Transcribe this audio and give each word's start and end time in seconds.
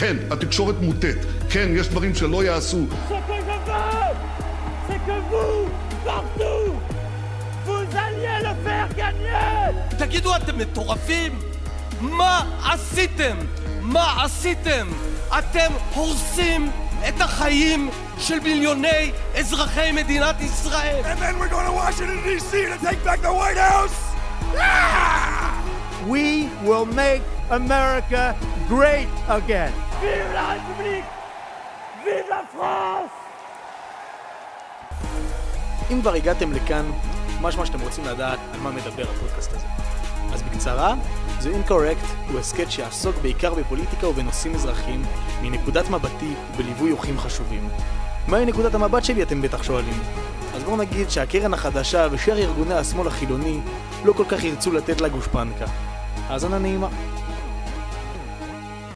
כן, 0.00 0.16
התקשורת 0.30 0.74
מוטית. 0.80 1.16
כן, 1.50 1.68
יש 1.70 1.88
דברים 1.88 2.14
שלא 2.14 2.44
יעשו. 2.44 2.86
תגידו, 9.98 10.36
אתם 10.36 10.58
מטורפים? 10.58 11.38
מה 12.00 12.42
עשיתם? 12.64 13.36
מה 13.80 14.24
עשיתם? 14.24 14.86
אתם 15.38 15.72
הורסים 15.94 16.70
את 17.08 17.20
החיים 17.20 17.90
של 18.18 18.40
מיליוני 18.40 19.12
אזרחי 19.38 19.92
מדינת 19.92 20.36
ישראל. 20.40 21.02
And 21.04 21.18
then 21.18 21.38
we're 21.38 21.48
going 21.48 21.66
to 21.66 21.72
Washington 21.72 22.22
D.C. 22.24 22.66
to 22.66 22.86
take 22.86 23.04
back 23.04 23.20
the 23.22 23.32
White 23.32 23.60
House. 23.70 23.98
We 26.08 26.48
will 26.64 26.86
make 26.86 27.22
America 27.50 28.34
great 28.70 29.08
again. 29.28 29.72
Vive 30.00 30.32
la 30.38 30.44
République 30.54 31.06
Vive 32.04 32.28
la 32.34 32.42
France 32.54 33.14
אם 35.92 36.00
כבר 36.00 36.14
הגעתם 36.14 36.52
לכאן, 36.52 36.90
משמע 37.40 37.66
שאתם 37.66 37.80
רוצים 37.80 38.04
לדעת 38.04 38.38
על 38.54 38.60
מה 38.60 38.70
מדבר 38.70 39.04
הפודקאסט 39.10 39.52
הזה. 39.52 39.66
אז 40.32 40.42
בקצרה, 40.42 40.94
The 41.40 41.68
Incorrect 41.68 42.30
הוא 42.30 42.40
הסכת 42.40 42.70
שיעסוק 42.70 43.16
בעיקר 43.22 43.54
בפוליטיקה 43.54 44.08
ובנושאים 44.08 44.54
אזרחיים, 44.54 45.02
מנקודת 45.42 45.90
מבטי 45.90 46.34
ובליווי 46.52 46.90
אורחים 46.90 47.18
חשובים. 47.18 47.68
מהי 48.28 48.44
נקודת 48.46 48.74
המבט 48.74 49.04
שלי 49.04 49.22
אתם 49.22 49.42
בטח 49.42 49.62
שואלים? 49.62 50.02
אז 50.54 50.62
בואו 50.62 50.76
נגיד 50.76 51.10
שהקרן 51.10 51.54
החדשה 51.54 52.06
ושאר 52.10 52.38
ארגוני 52.38 52.74
השמאל 52.74 53.06
החילוני 53.06 53.60
לא 54.04 54.12
כל 54.12 54.24
כך 54.28 54.44
ירצו 54.44 54.72
לתת 54.72 55.00
לה 55.00 55.08
גושפנקה. 55.08 55.66
האזנה 56.28 56.58
נעימה. 56.58 56.88